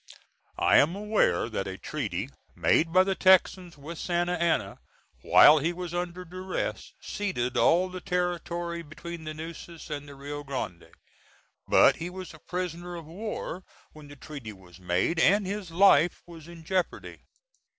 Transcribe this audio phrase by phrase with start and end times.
[0.57, 4.79] I am aware that a treaty, made by the Texans with Santa Anna
[5.21, 10.43] while he was under duress, ceded all the territory between the Nueces and the Rio
[10.43, 10.89] Grande,
[11.67, 16.23] but he was a prisoner of war when the treaty was made, and his life
[16.25, 17.21] was in jeopardy.